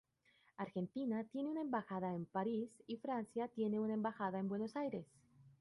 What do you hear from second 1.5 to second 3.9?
una embajada en París y Francia tiene